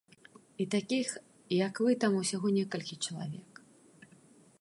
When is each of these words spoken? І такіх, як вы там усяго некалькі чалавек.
І 0.63 0.65
такіх, 0.75 1.11
як 1.57 1.81
вы 1.87 1.91
там 2.05 2.17
усяго 2.21 2.47
некалькі 2.57 2.95
чалавек. 3.05 3.63